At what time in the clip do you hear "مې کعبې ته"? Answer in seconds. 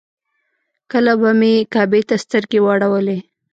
1.39-2.15